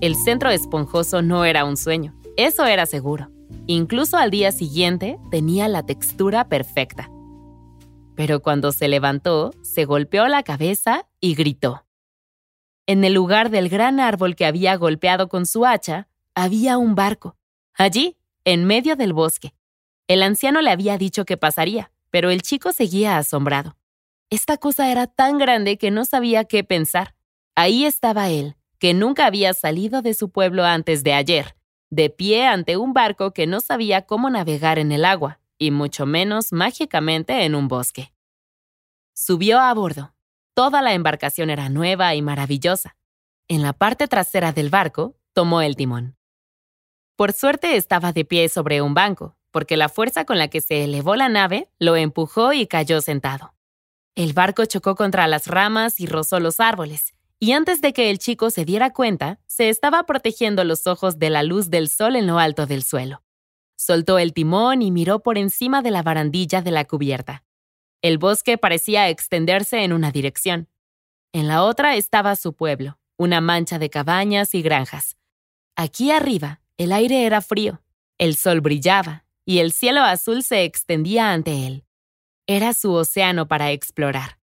El 0.00 0.14
centro 0.14 0.50
esponjoso 0.50 1.20
no 1.20 1.44
era 1.44 1.64
un 1.64 1.76
sueño, 1.76 2.14
eso 2.36 2.64
era 2.66 2.86
seguro. 2.86 3.30
Incluso 3.66 4.16
al 4.16 4.30
día 4.30 4.52
siguiente 4.52 5.18
tenía 5.32 5.66
la 5.66 5.82
textura 5.82 6.48
perfecta. 6.48 7.10
Pero 8.14 8.42
cuando 8.42 8.70
se 8.70 8.86
levantó, 8.86 9.50
se 9.62 9.86
golpeó 9.86 10.28
la 10.28 10.44
cabeza 10.44 11.08
y 11.20 11.34
gritó. 11.34 11.84
En 12.86 13.02
el 13.02 13.14
lugar 13.14 13.50
del 13.50 13.68
gran 13.68 13.98
árbol 13.98 14.36
que 14.36 14.46
había 14.46 14.76
golpeado 14.76 15.28
con 15.28 15.46
su 15.46 15.66
hacha, 15.66 16.07
había 16.42 16.78
un 16.78 16.94
barco. 16.94 17.36
Allí, 17.74 18.16
en 18.44 18.64
medio 18.64 18.96
del 18.96 19.12
bosque. 19.12 19.54
El 20.06 20.22
anciano 20.22 20.62
le 20.62 20.70
había 20.70 20.96
dicho 20.98 21.24
que 21.24 21.36
pasaría, 21.36 21.92
pero 22.10 22.30
el 22.30 22.42
chico 22.42 22.72
seguía 22.72 23.18
asombrado. 23.18 23.76
Esta 24.30 24.56
cosa 24.56 24.90
era 24.90 25.06
tan 25.06 25.38
grande 25.38 25.78
que 25.78 25.90
no 25.90 26.04
sabía 26.04 26.44
qué 26.44 26.64
pensar. 26.64 27.14
Ahí 27.54 27.84
estaba 27.84 28.30
él, 28.30 28.56
que 28.78 28.94
nunca 28.94 29.26
había 29.26 29.54
salido 29.54 30.02
de 30.02 30.14
su 30.14 30.30
pueblo 30.30 30.64
antes 30.64 31.02
de 31.02 31.12
ayer, 31.12 31.56
de 31.90 32.10
pie 32.10 32.46
ante 32.46 32.76
un 32.76 32.92
barco 32.92 33.32
que 33.32 33.46
no 33.46 33.60
sabía 33.60 34.02
cómo 34.02 34.30
navegar 34.30 34.78
en 34.78 34.92
el 34.92 35.04
agua, 35.04 35.40
y 35.58 35.70
mucho 35.70 36.06
menos 36.06 36.52
mágicamente 36.52 37.44
en 37.44 37.54
un 37.54 37.68
bosque. 37.68 38.12
Subió 39.14 39.60
a 39.60 39.72
bordo 39.74 40.14
Toda 40.58 40.82
la 40.82 40.92
embarcación 40.92 41.50
era 41.50 41.68
nueva 41.68 42.16
y 42.16 42.22
maravillosa. 42.22 42.96
En 43.46 43.62
la 43.62 43.72
parte 43.72 44.08
trasera 44.08 44.50
del 44.50 44.70
barco, 44.70 45.14
tomó 45.32 45.62
el 45.62 45.76
timón. 45.76 46.17
Por 47.18 47.32
suerte 47.32 47.74
estaba 47.74 48.12
de 48.12 48.24
pie 48.24 48.48
sobre 48.48 48.80
un 48.80 48.94
banco, 48.94 49.36
porque 49.50 49.76
la 49.76 49.88
fuerza 49.88 50.24
con 50.24 50.38
la 50.38 50.46
que 50.46 50.60
se 50.60 50.84
elevó 50.84 51.16
la 51.16 51.28
nave 51.28 51.68
lo 51.80 51.96
empujó 51.96 52.52
y 52.52 52.68
cayó 52.68 53.00
sentado. 53.00 53.54
El 54.14 54.34
barco 54.34 54.64
chocó 54.66 54.94
contra 54.94 55.26
las 55.26 55.48
ramas 55.48 55.98
y 55.98 56.06
rozó 56.06 56.38
los 56.38 56.60
árboles, 56.60 57.14
y 57.40 57.50
antes 57.50 57.80
de 57.80 57.92
que 57.92 58.10
el 58.10 58.20
chico 58.20 58.50
se 58.50 58.64
diera 58.64 58.92
cuenta, 58.92 59.40
se 59.46 59.68
estaba 59.68 60.04
protegiendo 60.04 60.62
los 60.62 60.86
ojos 60.86 61.18
de 61.18 61.28
la 61.30 61.42
luz 61.42 61.70
del 61.70 61.88
sol 61.88 62.14
en 62.14 62.28
lo 62.28 62.38
alto 62.38 62.66
del 62.66 62.84
suelo. 62.84 63.24
Soltó 63.74 64.20
el 64.20 64.32
timón 64.32 64.80
y 64.80 64.92
miró 64.92 65.18
por 65.18 65.38
encima 65.38 65.82
de 65.82 65.90
la 65.90 66.04
barandilla 66.04 66.62
de 66.62 66.70
la 66.70 66.84
cubierta. 66.84 67.42
El 68.00 68.18
bosque 68.18 68.58
parecía 68.58 69.08
extenderse 69.08 69.82
en 69.82 69.92
una 69.92 70.12
dirección. 70.12 70.68
En 71.32 71.48
la 71.48 71.64
otra 71.64 71.96
estaba 71.96 72.36
su 72.36 72.52
pueblo, 72.52 73.00
una 73.16 73.40
mancha 73.40 73.80
de 73.80 73.90
cabañas 73.90 74.54
y 74.54 74.62
granjas. 74.62 75.16
Aquí 75.74 76.12
arriba, 76.12 76.60
el 76.78 76.92
aire 76.92 77.26
era 77.26 77.42
frío, 77.42 77.82
el 78.18 78.36
sol 78.36 78.60
brillaba 78.60 79.24
y 79.44 79.58
el 79.58 79.72
cielo 79.72 80.00
azul 80.00 80.42
se 80.42 80.64
extendía 80.64 81.32
ante 81.32 81.66
él. 81.66 81.84
Era 82.46 82.72
su 82.72 82.92
océano 82.92 83.48
para 83.48 83.72
explorar. 83.72 84.38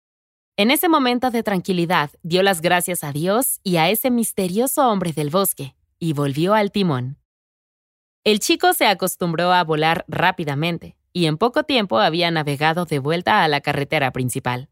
En 0.57 0.71
ese 0.71 0.89
momento 0.89 1.31
de 1.31 1.43
tranquilidad 1.43 2.11
dio 2.23 2.43
las 2.43 2.61
gracias 2.61 3.03
a 3.03 3.13
Dios 3.13 3.61
y 3.63 3.77
a 3.77 3.89
ese 3.89 4.11
misterioso 4.11 4.89
hombre 4.89 5.13
del 5.13 5.31
bosque, 5.31 5.75
y 5.99 6.13
volvió 6.13 6.55
al 6.55 6.71
timón. 6.71 7.19
El 8.25 8.41
chico 8.41 8.75
se 8.75 8.87
acostumbró 8.87 9.53
a 9.53 9.65
volar 9.65 10.05
rápidamente, 10.07 10.97
y 11.13 11.27
en 11.27 11.39
poco 11.39 11.65
tiempo 11.65 11.99
había 11.99 12.31
navegado 12.31 12.85
de 12.85 12.99
vuelta 12.99 13.43
a 13.43 13.49
la 13.49 13.61
carretera 13.61 14.13
principal. 14.13 14.69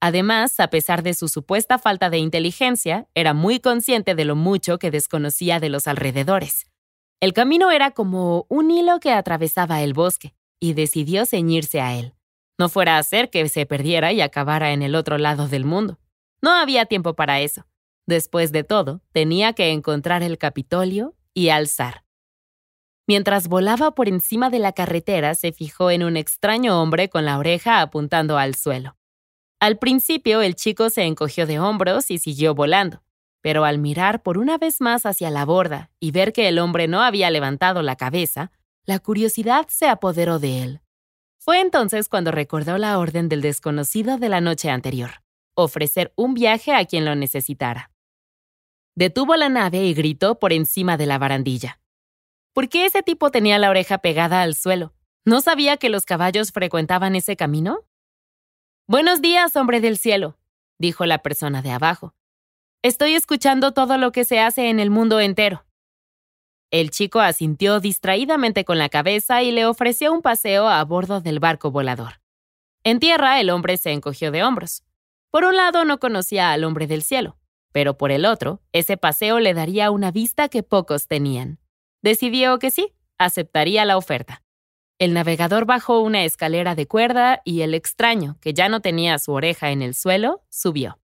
Además, 0.00 0.60
a 0.60 0.68
pesar 0.68 1.02
de 1.02 1.14
su 1.14 1.28
supuesta 1.28 1.78
falta 1.78 2.10
de 2.10 2.18
inteligencia, 2.18 3.08
era 3.14 3.32
muy 3.32 3.60
consciente 3.60 4.14
de 4.14 4.26
lo 4.26 4.36
mucho 4.36 4.78
que 4.78 4.90
desconocía 4.90 5.58
de 5.58 5.70
los 5.70 5.86
alrededores. 5.86 6.66
El 7.24 7.32
camino 7.32 7.70
era 7.70 7.92
como 7.92 8.44
un 8.50 8.70
hilo 8.70 9.00
que 9.00 9.10
atravesaba 9.10 9.80
el 9.80 9.94
bosque, 9.94 10.34
y 10.60 10.74
decidió 10.74 11.24
ceñirse 11.24 11.80
a 11.80 11.94
él. 11.98 12.12
No 12.58 12.68
fuera 12.68 12.98
a 12.98 13.02
ser 13.02 13.30
que 13.30 13.48
se 13.48 13.64
perdiera 13.64 14.12
y 14.12 14.20
acabara 14.20 14.74
en 14.74 14.82
el 14.82 14.94
otro 14.94 15.16
lado 15.16 15.48
del 15.48 15.64
mundo. 15.64 15.98
No 16.42 16.50
había 16.50 16.84
tiempo 16.84 17.14
para 17.14 17.40
eso. 17.40 17.66
Después 18.04 18.52
de 18.52 18.62
todo, 18.62 19.00
tenía 19.12 19.54
que 19.54 19.70
encontrar 19.70 20.22
el 20.22 20.36
Capitolio 20.36 21.14
y 21.32 21.48
alzar. 21.48 22.04
Mientras 23.06 23.48
volaba 23.48 23.94
por 23.94 24.06
encima 24.06 24.50
de 24.50 24.58
la 24.58 24.72
carretera, 24.72 25.34
se 25.34 25.52
fijó 25.52 25.90
en 25.90 26.02
un 26.04 26.18
extraño 26.18 26.78
hombre 26.78 27.08
con 27.08 27.24
la 27.24 27.38
oreja 27.38 27.80
apuntando 27.80 28.36
al 28.36 28.54
suelo. 28.54 28.98
Al 29.60 29.78
principio 29.78 30.42
el 30.42 30.56
chico 30.56 30.90
se 30.90 31.04
encogió 31.04 31.46
de 31.46 31.58
hombros 31.58 32.10
y 32.10 32.18
siguió 32.18 32.54
volando, 32.54 33.02
pero 33.44 33.66
al 33.66 33.76
mirar 33.76 34.22
por 34.22 34.38
una 34.38 34.56
vez 34.56 34.80
más 34.80 35.04
hacia 35.04 35.28
la 35.28 35.44
borda 35.44 35.90
y 36.00 36.12
ver 36.12 36.32
que 36.32 36.48
el 36.48 36.58
hombre 36.58 36.88
no 36.88 37.02
había 37.02 37.30
levantado 37.30 37.82
la 37.82 37.94
cabeza, 37.94 38.50
la 38.86 38.98
curiosidad 39.00 39.66
se 39.68 39.86
apoderó 39.86 40.38
de 40.38 40.62
él. 40.62 40.80
Fue 41.36 41.60
entonces 41.60 42.08
cuando 42.08 42.30
recordó 42.30 42.78
la 42.78 42.98
orden 42.98 43.28
del 43.28 43.42
desconocido 43.42 44.16
de 44.16 44.30
la 44.30 44.40
noche 44.40 44.70
anterior, 44.70 45.22
ofrecer 45.54 46.14
un 46.16 46.32
viaje 46.32 46.72
a 46.72 46.86
quien 46.86 47.04
lo 47.04 47.14
necesitara. 47.16 47.90
Detuvo 48.94 49.36
la 49.36 49.50
nave 49.50 49.84
y 49.84 49.92
gritó 49.92 50.38
por 50.38 50.54
encima 50.54 50.96
de 50.96 51.04
la 51.04 51.18
barandilla. 51.18 51.82
¿Por 52.54 52.70
qué 52.70 52.86
ese 52.86 53.02
tipo 53.02 53.30
tenía 53.30 53.58
la 53.58 53.68
oreja 53.68 53.98
pegada 53.98 54.40
al 54.40 54.54
suelo? 54.54 54.94
¿No 55.26 55.42
sabía 55.42 55.76
que 55.76 55.90
los 55.90 56.06
caballos 56.06 56.50
frecuentaban 56.50 57.14
ese 57.14 57.36
camino? 57.36 57.80
Buenos 58.86 59.20
días, 59.20 59.54
hombre 59.54 59.82
del 59.82 59.98
cielo, 59.98 60.38
dijo 60.78 61.04
la 61.04 61.18
persona 61.18 61.60
de 61.60 61.72
abajo. 61.72 62.14
Estoy 62.84 63.14
escuchando 63.14 63.72
todo 63.72 63.96
lo 63.96 64.12
que 64.12 64.26
se 64.26 64.40
hace 64.40 64.68
en 64.68 64.78
el 64.78 64.90
mundo 64.90 65.18
entero. 65.18 65.64
El 66.70 66.90
chico 66.90 67.20
asintió 67.20 67.80
distraídamente 67.80 68.66
con 68.66 68.76
la 68.76 68.90
cabeza 68.90 69.42
y 69.42 69.52
le 69.52 69.64
ofreció 69.64 70.12
un 70.12 70.20
paseo 70.20 70.68
a 70.68 70.84
bordo 70.84 71.22
del 71.22 71.40
barco 71.40 71.70
volador. 71.70 72.20
En 72.82 73.00
tierra 73.00 73.40
el 73.40 73.48
hombre 73.48 73.78
se 73.78 73.92
encogió 73.92 74.30
de 74.30 74.44
hombros. 74.44 74.84
Por 75.30 75.44
un 75.44 75.56
lado 75.56 75.86
no 75.86 75.98
conocía 75.98 76.52
al 76.52 76.62
hombre 76.62 76.86
del 76.86 77.02
cielo, 77.02 77.38
pero 77.72 77.96
por 77.96 78.12
el 78.12 78.26
otro, 78.26 78.60
ese 78.72 78.98
paseo 78.98 79.40
le 79.40 79.54
daría 79.54 79.90
una 79.90 80.10
vista 80.10 80.50
que 80.50 80.62
pocos 80.62 81.08
tenían 81.08 81.60
decidió 82.02 82.58
que 82.58 82.70
sí, 82.70 82.92
aceptaría 83.16 83.86
la 83.86 83.96
oferta. 83.96 84.42
El 84.98 85.14
navegador 85.14 85.64
bajó 85.64 86.00
una 86.00 86.24
escalera 86.24 86.74
de 86.74 86.86
cuerda 86.86 87.40
y 87.46 87.62
el 87.62 87.72
extraño, 87.72 88.36
que 88.42 88.52
ya 88.52 88.68
no 88.68 88.80
tenía 88.80 89.18
su 89.18 89.32
oreja 89.32 89.70
en 89.70 89.80
el 89.80 89.94
suelo, 89.94 90.44
subió. 90.50 90.98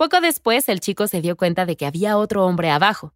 Poco 0.00 0.22
después 0.22 0.66
el 0.70 0.80
chico 0.80 1.08
se 1.08 1.20
dio 1.20 1.36
cuenta 1.36 1.66
de 1.66 1.76
que 1.76 1.84
había 1.84 2.16
otro 2.16 2.46
hombre 2.46 2.70
abajo, 2.70 3.12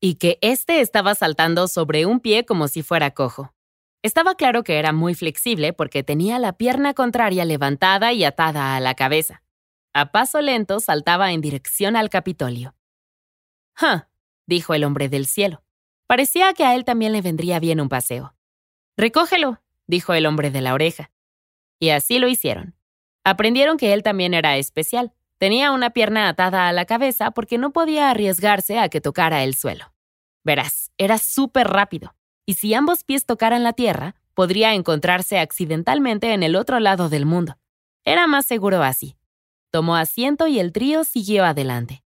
y 0.00 0.16
que 0.16 0.38
éste 0.40 0.80
estaba 0.80 1.14
saltando 1.14 1.68
sobre 1.68 2.06
un 2.06 2.18
pie 2.18 2.44
como 2.44 2.66
si 2.66 2.82
fuera 2.82 3.12
cojo. 3.12 3.54
Estaba 4.02 4.34
claro 4.34 4.64
que 4.64 4.80
era 4.80 4.92
muy 4.92 5.14
flexible 5.14 5.72
porque 5.72 6.02
tenía 6.02 6.40
la 6.40 6.54
pierna 6.54 6.92
contraria 6.92 7.44
levantada 7.44 8.12
y 8.12 8.24
atada 8.24 8.74
a 8.74 8.80
la 8.80 8.96
cabeza. 8.96 9.44
A 9.92 10.10
paso 10.10 10.40
lento 10.40 10.80
saltaba 10.80 11.30
en 11.30 11.40
dirección 11.40 11.94
al 11.94 12.10
Capitolio. 12.10 12.74
¡Ja! 13.74 14.10
dijo 14.44 14.74
el 14.74 14.82
hombre 14.82 15.08
del 15.08 15.26
cielo. 15.26 15.62
Parecía 16.08 16.52
que 16.52 16.64
a 16.64 16.74
él 16.74 16.84
también 16.84 17.12
le 17.12 17.22
vendría 17.22 17.60
bien 17.60 17.80
un 17.80 17.88
paseo. 17.88 18.34
Recógelo, 18.96 19.62
dijo 19.86 20.14
el 20.14 20.26
hombre 20.26 20.50
de 20.50 20.62
la 20.62 20.74
oreja. 20.74 21.12
Y 21.78 21.90
así 21.90 22.18
lo 22.18 22.26
hicieron. 22.26 22.74
Aprendieron 23.22 23.76
que 23.76 23.92
él 23.92 24.02
también 24.02 24.34
era 24.34 24.56
especial. 24.56 25.14
Tenía 25.38 25.72
una 25.72 25.90
pierna 25.90 26.28
atada 26.28 26.68
a 26.68 26.72
la 26.72 26.84
cabeza 26.84 27.32
porque 27.32 27.58
no 27.58 27.72
podía 27.72 28.10
arriesgarse 28.10 28.78
a 28.78 28.88
que 28.88 29.00
tocara 29.00 29.42
el 29.42 29.54
suelo. 29.54 29.92
Verás, 30.44 30.90
era 30.98 31.18
súper 31.18 31.68
rápido, 31.68 32.14
y 32.46 32.54
si 32.54 32.74
ambos 32.74 33.04
pies 33.04 33.26
tocaran 33.26 33.62
la 33.62 33.72
tierra, 33.72 34.14
podría 34.34 34.74
encontrarse 34.74 35.38
accidentalmente 35.38 36.32
en 36.32 36.42
el 36.42 36.56
otro 36.56 36.80
lado 36.80 37.08
del 37.08 37.26
mundo. 37.26 37.56
Era 38.04 38.26
más 38.26 38.46
seguro 38.46 38.82
así. 38.82 39.16
Tomó 39.70 39.96
asiento 39.96 40.46
y 40.46 40.60
el 40.60 40.72
trío 40.72 41.04
siguió 41.04 41.44
adelante. 41.44 42.04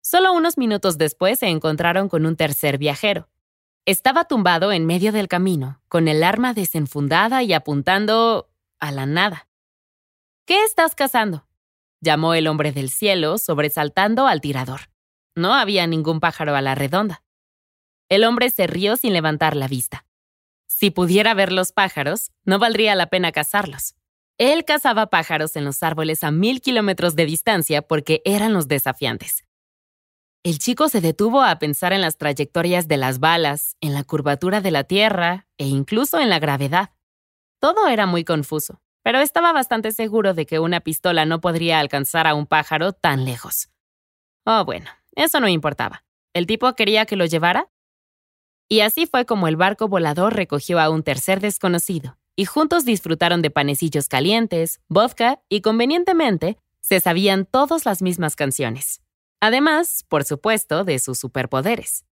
Solo 0.00 0.32
unos 0.32 0.56
minutos 0.56 0.96
después 0.96 1.40
se 1.40 1.48
encontraron 1.48 2.08
con 2.08 2.24
un 2.24 2.36
tercer 2.36 2.78
viajero. 2.78 3.28
Estaba 3.84 4.24
tumbado 4.24 4.70
en 4.72 4.86
medio 4.86 5.12
del 5.12 5.28
camino, 5.28 5.82
con 5.88 6.08
el 6.08 6.22
arma 6.22 6.54
desenfundada 6.54 7.42
y 7.42 7.52
apuntando 7.52 8.48
a 8.78 8.92
la 8.92 9.06
nada. 9.06 9.48
¿Qué 10.46 10.62
estás 10.64 10.94
cazando? 10.94 11.47
Llamó 12.00 12.34
el 12.34 12.46
hombre 12.46 12.72
del 12.72 12.90
cielo, 12.90 13.38
sobresaltando 13.38 14.26
al 14.26 14.40
tirador. 14.40 14.90
No 15.34 15.54
había 15.54 15.86
ningún 15.86 16.20
pájaro 16.20 16.56
a 16.56 16.62
la 16.62 16.74
redonda. 16.74 17.22
El 18.08 18.24
hombre 18.24 18.50
se 18.50 18.66
rió 18.66 18.96
sin 18.96 19.12
levantar 19.12 19.54
la 19.56 19.68
vista. 19.68 20.06
Si 20.66 20.90
pudiera 20.90 21.34
ver 21.34 21.52
los 21.52 21.72
pájaros, 21.72 22.30
no 22.44 22.58
valdría 22.58 22.94
la 22.94 23.06
pena 23.06 23.32
cazarlos. 23.32 23.94
Él 24.38 24.64
cazaba 24.64 25.06
pájaros 25.06 25.56
en 25.56 25.64
los 25.64 25.82
árboles 25.82 26.22
a 26.22 26.30
mil 26.30 26.60
kilómetros 26.60 27.16
de 27.16 27.26
distancia 27.26 27.82
porque 27.82 28.22
eran 28.24 28.52
los 28.52 28.68
desafiantes. 28.68 29.44
El 30.44 30.58
chico 30.58 30.88
se 30.88 31.00
detuvo 31.00 31.42
a 31.42 31.58
pensar 31.58 31.92
en 31.92 32.00
las 32.00 32.16
trayectorias 32.16 32.86
de 32.86 32.96
las 32.96 33.18
balas, 33.18 33.76
en 33.80 33.92
la 33.92 34.04
curvatura 34.04 34.60
de 34.60 34.70
la 34.70 34.84
Tierra 34.84 35.48
e 35.58 35.66
incluso 35.66 36.20
en 36.20 36.30
la 36.30 36.38
gravedad. 36.38 36.90
Todo 37.60 37.88
era 37.88 38.06
muy 38.06 38.24
confuso, 38.24 38.80
pero 39.08 39.20
estaba 39.20 39.54
bastante 39.54 39.92
seguro 39.92 40.34
de 40.34 40.44
que 40.44 40.58
una 40.58 40.80
pistola 40.80 41.24
no 41.24 41.40
podría 41.40 41.78
alcanzar 41.78 42.26
a 42.26 42.34
un 42.34 42.46
pájaro 42.46 42.92
tan 42.92 43.24
lejos. 43.24 43.70
Oh, 44.44 44.66
bueno, 44.66 44.90
eso 45.16 45.40
no 45.40 45.48
importaba. 45.48 46.04
¿El 46.34 46.46
tipo 46.46 46.70
quería 46.74 47.06
que 47.06 47.16
lo 47.16 47.24
llevara? 47.24 47.70
Y 48.68 48.80
así 48.80 49.06
fue 49.06 49.24
como 49.24 49.48
el 49.48 49.56
barco 49.56 49.88
volador 49.88 50.34
recogió 50.34 50.78
a 50.78 50.90
un 50.90 51.04
tercer 51.04 51.40
desconocido, 51.40 52.18
y 52.36 52.44
juntos 52.44 52.84
disfrutaron 52.84 53.40
de 53.40 53.48
panecillos 53.48 54.08
calientes, 54.08 54.82
vodka 54.90 55.40
y 55.48 55.62
convenientemente 55.62 56.58
se 56.82 57.00
sabían 57.00 57.46
todas 57.46 57.86
las 57.86 58.02
mismas 58.02 58.36
canciones. 58.36 59.00
Además, 59.40 60.04
por 60.10 60.24
supuesto, 60.24 60.84
de 60.84 60.98
sus 60.98 61.18
superpoderes. 61.18 62.04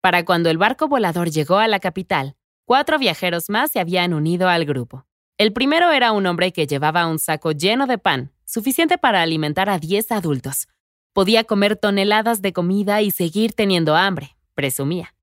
Para 0.00 0.24
cuando 0.24 0.48
el 0.48 0.56
barco 0.56 0.88
volador 0.88 1.28
llegó 1.28 1.58
a 1.58 1.68
la 1.68 1.78
capital, 1.78 2.36
cuatro 2.64 2.98
viajeros 2.98 3.50
más 3.50 3.70
se 3.70 3.80
habían 3.80 4.14
unido 4.14 4.48
al 4.48 4.64
grupo. 4.64 5.05
El 5.38 5.52
primero 5.52 5.90
era 5.92 6.12
un 6.12 6.24
hombre 6.24 6.50
que 6.50 6.66
llevaba 6.66 7.06
un 7.06 7.18
saco 7.18 7.52
lleno 7.52 7.86
de 7.86 7.98
pan, 7.98 8.32
suficiente 8.46 8.96
para 8.96 9.20
alimentar 9.20 9.68
a 9.68 9.78
10 9.78 10.12
adultos. 10.12 10.66
Podía 11.12 11.44
comer 11.44 11.76
toneladas 11.76 12.40
de 12.40 12.54
comida 12.54 13.02
y 13.02 13.10
seguir 13.10 13.52
teniendo 13.52 13.96
hambre, 13.96 14.34
presumía. 14.54 15.14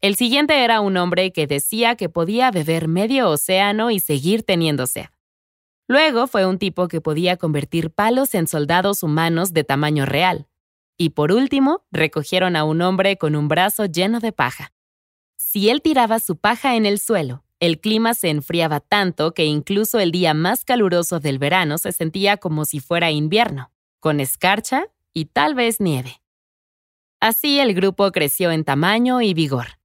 El 0.00 0.16
siguiente 0.16 0.64
era 0.64 0.80
un 0.80 0.96
hombre 0.96 1.32
que 1.32 1.46
decía 1.46 1.94
que 1.94 2.08
podía 2.08 2.50
beber 2.50 2.88
medio 2.88 3.30
océano 3.30 3.92
y 3.92 4.00
seguir 4.00 4.42
teniendo 4.42 4.88
sed. 4.88 5.06
Luego 5.86 6.26
fue 6.26 6.44
un 6.44 6.58
tipo 6.58 6.88
que 6.88 7.00
podía 7.00 7.36
convertir 7.36 7.90
palos 7.90 8.34
en 8.34 8.48
soldados 8.48 9.04
humanos 9.04 9.52
de 9.52 9.62
tamaño 9.62 10.06
real. 10.06 10.48
Y 10.98 11.10
por 11.10 11.30
último, 11.30 11.84
recogieron 11.92 12.56
a 12.56 12.64
un 12.64 12.82
hombre 12.82 13.16
con 13.16 13.36
un 13.36 13.46
brazo 13.46 13.86
lleno 13.86 14.18
de 14.18 14.32
paja. 14.32 14.72
Si 15.36 15.70
él 15.70 15.82
tiraba 15.82 16.18
su 16.18 16.36
paja 16.36 16.74
en 16.74 16.84
el 16.84 16.98
suelo, 16.98 17.41
el 17.62 17.78
clima 17.78 18.12
se 18.14 18.28
enfriaba 18.28 18.80
tanto 18.80 19.34
que 19.34 19.44
incluso 19.44 20.00
el 20.00 20.10
día 20.10 20.34
más 20.34 20.64
caluroso 20.64 21.20
del 21.20 21.38
verano 21.38 21.78
se 21.78 21.92
sentía 21.92 22.36
como 22.36 22.64
si 22.64 22.80
fuera 22.80 23.12
invierno, 23.12 23.70
con 24.00 24.18
escarcha 24.18 24.86
y 25.14 25.26
tal 25.26 25.54
vez 25.54 25.78
nieve. 25.78 26.20
Así 27.20 27.60
el 27.60 27.72
grupo 27.72 28.10
creció 28.10 28.50
en 28.50 28.64
tamaño 28.64 29.22
y 29.22 29.32
vigor. 29.32 29.78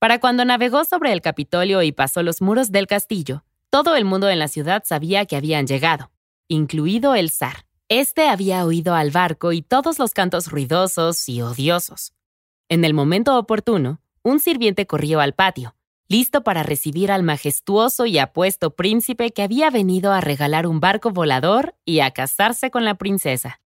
Para 0.00 0.18
cuando 0.18 0.44
navegó 0.44 0.84
sobre 0.84 1.12
el 1.12 1.20
Capitolio 1.20 1.84
y 1.84 1.92
pasó 1.92 2.24
los 2.24 2.42
muros 2.42 2.72
del 2.72 2.88
castillo, 2.88 3.44
todo 3.70 3.94
el 3.94 4.04
mundo 4.04 4.28
en 4.28 4.40
la 4.40 4.48
ciudad 4.48 4.82
sabía 4.84 5.24
que 5.24 5.36
habían 5.36 5.68
llegado, 5.68 6.10
incluido 6.48 7.14
el 7.14 7.30
zar. 7.30 7.66
Este 7.88 8.26
había 8.26 8.64
oído 8.64 8.96
al 8.96 9.12
barco 9.12 9.52
y 9.52 9.62
todos 9.62 10.00
los 10.00 10.12
cantos 10.12 10.48
ruidosos 10.48 11.28
y 11.28 11.40
odiosos. 11.40 12.14
En 12.68 12.84
el 12.84 12.94
momento 12.94 13.38
oportuno, 13.38 14.00
un 14.24 14.40
sirviente 14.40 14.88
corrió 14.88 15.20
al 15.20 15.34
patio, 15.34 15.76
listo 16.12 16.44
para 16.44 16.62
recibir 16.62 17.10
al 17.10 17.24
majestuoso 17.24 18.06
y 18.06 18.18
apuesto 18.18 18.76
príncipe 18.76 19.32
que 19.32 19.42
había 19.42 19.70
venido 19.70 20.12
a 20.12 20.20
regalar 20.20 20.68
un 20.68 20.78
barco 20.78 21.10
volador 21.10 21.74
y 21.84 21.98
a 21.98 22.12
casarse 22.12 22.70
con 22.70 22.84
la 22.84 22.94
princesa. 22.94 23.60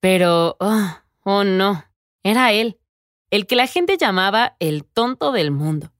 Pero, 0.00 0.56
oh, 0.58 0.98
oh 1.22 1.44
no, 1.44 1.84
era 2.24 2.50
él, 2.50 2.80
el 3.30 3.46
que 3.46 3.54
la 3.54 3.68
gente 3.68 3.96
llamaba 3.96 4.56
el 4.58 4.84
tonto 4.84 5.30
del 5.30 5.52
mundo. 5.52 5.92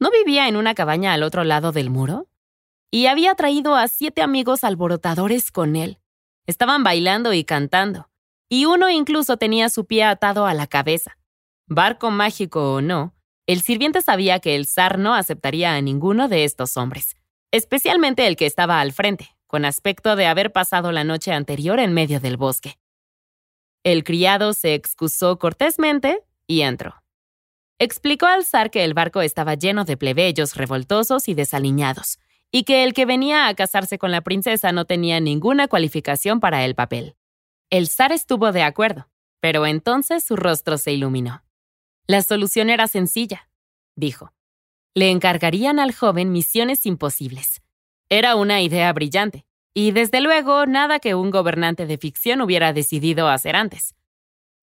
¿No 0.00 0.10
vivía 0.10 0.48
en 0.48 0.56
una 0.56 0.74
cabaña 0.74 1.12
al 1.12 1.22
otro 1.22 1.44
lado 1.44 1.72
del 1.72 1.90
muro? 1.90 2.28
y 2.94 3.06
había 3.06 3.34
traído 3.34 3.74
a 3.74 3.88
siete 3.88 4.22
amigos 4.22 4.62
alborotadores 4.62 5.50
con 5.50 5.74
él. 5.74 5.98
Estaban 6.46 6.84
bailando 6.84 7.32
y 7.32 7.42
cantando, 7.42 8.10
y 8.50 8.66
uno 8.66 8.90
incluso 8.90 9.38
tenía 9.38 9.70
su 9.70 9.86
pie 9.86 10.04
atado 10.04 10.46
a 10.46 10.52
la 10.52 10.66
cabeza. 10.66 11.16
Barco 11.66 12.10
mágico 12.10 12.74
o 12.74 12.80
no, 12.82 13.14
el 13.52 13.62
sirviente 13.62 14.02
sabía 14.02 14.40
que 14.40 14.56
el 14.56 14.66
zar 14.66 14.98
no 14.98 15.14
aceptaría 15.14 15.74
a 15.74 15.80
ninguno 15.80 16.28
de 16.28 16.44
estos 16.44 16.76
hombres, 16.76 17.16
especialmente 17.50 18.26
el 18.26 18.36
que 18.36 18.46
estaba 18.46 18.80
al 18.80 18.92
frente, 18.92 19.36
con 19.46 19.64
aspecto 19.64 20.16
de 20.16 20.26
haber 20.26 20.52
pasado 20.52 20.92
la 20.92 21.04
noche 21.04 21.32
anterior 21.32 21.78
en 21.78 21.92
medio 21.92 22.20
del 22.20 22.36
bosque. 22.36 22.78
El 23.84 24.04
criado 24.04 24.54
se 24.54 24.74
excusó 24.74 25.38
cortésmente 25.38 26.22
y 26.46 26.62
entró. 26.62 27.02
Explicó 27.78 28.26
al 28.26 28.44
zar 28.44 28.70
que 28.70 28.84
el 28.84 28.94
barco 28.94 29.22
estaba 29.22 29.54
lleno 29.54 29.84
de 29.84 29.96
plebeyos 29.96 30.56
revoltosos 30.56 31.28
y 31.28 31.34
desaliñados, 31.34 32.20
y 32.52 32.64
que 32.64 32.84
el 32.84 32.94
que 32.94 33.06
venía 33.06 33.48
a 33.48 33.54
casarse 33.54 33.98
con 33.98 34.12
la 34.12 34.20
princesa 34.20 34.70
no 34.72 34.84
tenía 34.84 35.18
ninguna 35.20 35.68
cualificación 35.68 36.38
para 36.38 36.64
el 36.64 36.74
papel. 36.74 37.16
El 37.70 37.88
zar 37.88 38.12
estuvo 38.12 38.52
de 38.52 38.62
acuerdo, 38.62 39.08
pero 39.40 39.66
entonces 39.66 40.24
su 40.24 40.36
rostro 40.36 40.78
se 40.78 40.92
iluminó. 40.92 41.41
La 42.06 42.22
solución 42.22 42.70
era 42.70 42.88
sencilla, 42.88 43.48
dijo. 43.96 44.32
Le 44.94 45.10
encargarían 45.10 45.78
al 45.78 45.94
joven 45.94 46.32
misiones 46.32 46.84
imposibles. 46.84 47.62
Era 48.08 48.36
una 48.36 48.60
idea 48.60 48.92
brillante, 48.92 49.46
y 49.74 49.92
desde 49.92 50.20
luego 50.20 50.66
nada 50.66 50.98
que 50.98 51.14
un 51.14 51.30
gobernante 51.30 51.86
de 51.86 51.98
ficción 51.98 52.42
hubiera 52.42 52.72
decidido 52.72 53.28
hacer 53.28 53.56
antes. 53.56 53.94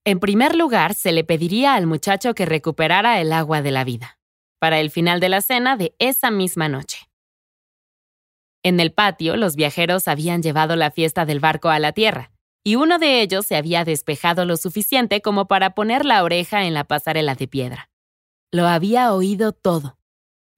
En 0.06 0.19
primer 0.19 0.56
lugar, 0.56 0.93
se 0.93 1.12
le 1.12 1.23
pediría 1.23 1.73
al 1.73 1.88
muchacho 1.88 2.34
que 2.34 2.45
recuperara 2.45 3.19
el 3.21 3.34
agua 3.34 3.62
de 3.62 3.71
la 3.71 3.84
vida, 3.84 4.19
para 4.60 4.80
el 4.80 4.91
final 4.91 5.19
de 5.19 5.30
la 5.30 5.41
cena 5.41 5.78
de 5.78 5.95
esa 5.99 6.32
misma 6.32 6.69
noche. 6.69 7.10
En 8.63 8.80
el 8.80 8.91
patio, 8.91 9.36
los 9.38 9.56
viajeros 9.56 10.08
habían 10.08 10.43
llevado 10.43 10.75
la 10.75 10.91
fiesta 10.91 11.25
del 11.25 11.39
barco 11.39 11.69
a 11.69 11.80
la 11.80 11.93
tierra, 11.93 12.32
y 12.63 12.75
uno 12.75 12.99
de 12.99 13.21
ellos 13.21 13.45
se 13.45 13.55
había 13.55 13.85
despejado 13.85 14.45
lo 14.45 14.57
suficiente 14.57 15.21
como 15.21 15.47
para 15.47 15.75
poner 15.75 16.05
la 16.05 16.23
oreja 16.23 16.65
en 16.65 16.73
la 16.73 16.83
pasarela 16.83 17.35
de 17.35 17.47
piedra. 17.47 17.89
Lo 18.51 18.67
había 18.67 19.13
oído 19.13 19.51
todo. 19.51 19.97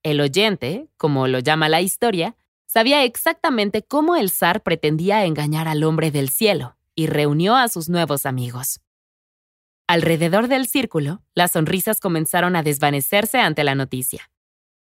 El 0.03 0.19
oyente, 0.21 0.89
como 0.97 1.27
lo 1.27 1.39
llama 1.39 1.69
la 1.69 1.81
historia, 1.81 2.35
sabía 2.65 3.03
exactamente 3.03 3.83
cómo 3.83 4.15
el 4.15 4.29
zar 4.29 4.63
pretendía 4.63 5.25
engañar 5.25 5.67
al 5.67 5.83
hombre 5.83 6.09
del 6.09 6.29
cielo 6.29 6.77
y 6.95 7.07
reunió 7.07 7.55
a 7.55 7.67
sus 7.67 7.89
nuevos 7.89 8.25
amigos. 8.25 8.81
Alrededor 9.87 10.47
del 10.47 10.67
círculo, 10.67 11.21
las 11.33 11.51
sonrisas 11.51 11.99
comenzaron 11.99 12.55
a 12.55 12.63
desvanecerse 12.63 13.39
ante 13.39 13.63
la 13.63 13.75
noticia. 13.75 14.31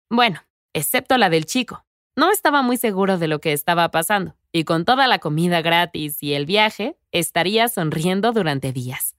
Bueno, 0.09 0.41
excepto 0.73 1.17
la 1.17 1.29
del 1.29 1.45
chico, 1.45 1.85
no 2.15 2.31
estaba 2.31 2.61
muy 2.61 2.77
seguro 2.77 3.17
de 3.17 3.27
lo 3.27 3.39
que 3.39 3.53
estaba 3.53 3.89
pasando, 3.89 4.35
y 4.51 4.63
con 4.63 4.85
toda 4.85 5.07
la 5.07 5.19
comida 5.19 5.61
gratis 5.61 6.21
y 6.21 6.33
el 6.33 6.45
viaje, 6.45 6.97
estaría 7.11 7.67
sonriendo 7.67 8.31
durante 8.31 8.73
días. 8.73 9.15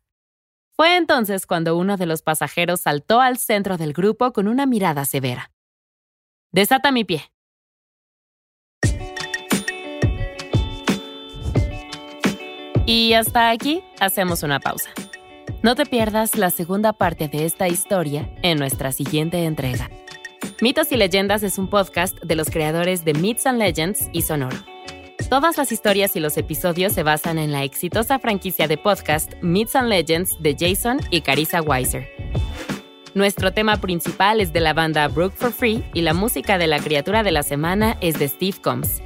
Fue 0.74 0.96
entonces 0.96 1.46
cuando 1.46 1.76
uno 1.76 1.96
de 1.96 2.06
los 2.06 2.22
pasajeros 2.22 2.80
saltó 2.80 3.20
al 3.20 3.38
centro 3.38 3.76
del 3.76 3.92
grupo 3.92 4.32
con 4.32 4.48
una 4.48 4.66
mirada 4.66 5.04
severa. 5.04 5.52
Desata 6.50 6.90
mi 6.92 7.04
pie. 7.04 7.30
Y 12.84 13.12
hasta 13.14 13.50
aquí 13.50 13.82
hacemos 14.00 14.42
una 14.42 14.58
pausa. 14.58 14.90
No 15.62 15.76
te 15.76 15.86
pierdas 15.86 16.36
la 16.36 16.50
segunda 16.50 16.92
parte 16.92 17.28
de 17.28 17.44
esta 17.44 17.68
historia 17.68 18.28
en 18.42 18.58
nuestra 18.58 18.90
siguiente 18.90 19.44
entrega. 19.44 19.88
Mitos 20.60 20.92
y 20.92 20.96
Leyendas 20.96 21.42
es 21.42 21.58
un 21.58 21.68
podcast 21.68 22.18
de 22.20 22.36
los 22.36 22.50
creadores 22.50 23.04
de 23.04 23.14
Myths 23.14 23.46
and 23.46 23.58
Legends 23.58 24.08
y 24.12 24.22
Sonoro. 24.22 24.56
Todas 25.28 25.56
las 25.56 25.72
historias 25.72 26.14
y 26.16 26.20
los 26.20 26.36
episodios 26.36 26.92
se 26.92 27.02
basan 27.02 27.38
en 27.38 27.52
la 27.52 27.64
exitosa 27.64 28.18
franquicia 28.18 28.68
de 28.68 28.76
podcast 28.76 29.32
Myths 29.40 29.76
and 29.76 29.88
Legends 29.88 30.36
de 30.40 30.56
Jason 30.58 31.00
y 31.10 31.22
Carissa 31.22 31.62
Weiser. 31.62 32.08
Nuestro 33.14 33.52
tema 33.52 33.80
principal 33.80 34.40
es 34.40 34.52
de 34.52 34.60
la 34.60 34.72
banda 34.72 35.06
Brook 35.08 35.32
for 35.34 35.52
Free 35.52 35.84
y 35.94 36.02
la 36.02 36.14
música 36.14 36.58
de 36.58 36.66
la 36.66 36.78
criatura 36.78 37.22
de 37.22 37.32
la 37.32 37.42
semana 37.42 37.96
es 38.00 38.18
de 38.18 38.28
Steve 38.28 38.56
Combs. 38.62 39.02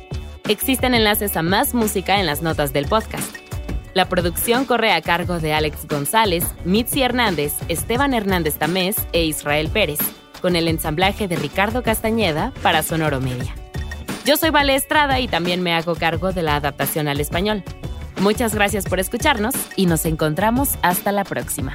Existen 0.48 0.94
enlaces 0.94 1.36
a 1.36 1.42
más 1.42 1.74
música 1.74 2.20
en 2.20 2.26
las 2.26 2.42
notas 2.42 2.72
del 2.72 2.86
podcast. 2.86 3.36
La 3.94 4.08
producción 4.08 4.64
corre 4.64 4.92
a 4.92 5.00
cargo 5.00 5.38
de 5.38 5.54
Alex 5.54 5.86
González, 5.88 6.44
Mitzi 6.64 7.02
Hernández, 7.02 7.54
Esteban 7.68 8.14
Hernández 8.14 8.56
Tamés 8.56 8.96
e 9.12 9.24
Israel 9.24 9.70
Pérez 9.72 9.98
con 10.40 10.56
el 10.56 10.68
ensamblaje 10.68 11.28
de 11.28 11.36
Ricardo 11.36 11.82
Castañeda 11.82 12.52
para 12.62 12.82
Sonoro 12.82 13.20
Media. 13.20 13.54
Yo 14.24 14.36
soy 14.36 14.50
Vale 14.50 14.74
Estrada 14.74 15.20
y 15.20 15.28
también 15.28 15.62
me 15.62 15.72
hago 15.72 15.94
cargo 15.94 16.32
de 16.32 16.42
la 16.42 16.56
adaptación 16.56 17.08
al 17.08 17.20
español. 17.20 17.62
Muchas 18.20 18.54
gracias 18.54 18.86
por 18.86 18.98
escucharnos 18.98 19.54
y 19.76 19.86
nos 19.86 20.04
encontramos 20.04 20.70
hasta 20.82 21.12
la 21.12 21.24
próxima. 21.24 21.74